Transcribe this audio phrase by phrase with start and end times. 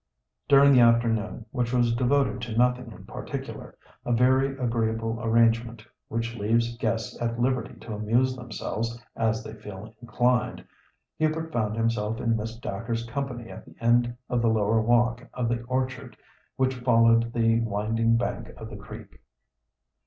[0.47, 6.35] During the afternoon, which was devoted to nothing in particular, a very agreeable arrangement which
[6.35, 10.65] leaves guests at liberty to amuse themselves as they feel inclined,
[11.19, 15.47] Hubert found himself in Miss Dacre's company at the end of the lower walk of
[15.47, 16.17] the orchard
[16.55, 19.21] which followed the winding bank of the creek.